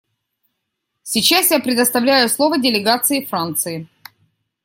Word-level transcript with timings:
Сейчас 1.03 1.51
я 1.51 1.59
предоставляю 1.59 2.27
слово 2.27 2.57
делегации 2.57 3.23
Франции. 3.23 3.87